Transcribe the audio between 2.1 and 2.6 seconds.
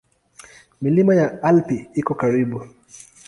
karibu.